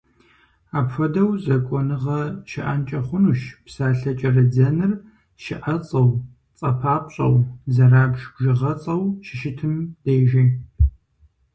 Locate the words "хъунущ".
3.07-3.41